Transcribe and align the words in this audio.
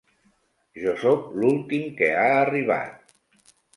Jo 0.85 0.93
soc 1.01 1.27
l'últim 1.43 1.85
que 2.01 2.07
ha 2.23 2.27
arribat. 2.39 3.15